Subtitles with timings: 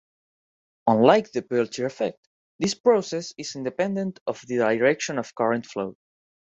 [0.87, 5.95] Unlike the Peltier effect, this process is independent of the direction of current flow.